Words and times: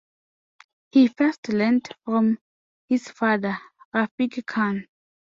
He 0.91 1.09
first 1.09 1.47
learned 1.49 1.87
from 2.05 2.39
his 2.89 3.07
father 3.11 3.59
Rafiq 3.93 4.43
Khan. 4.47 4.87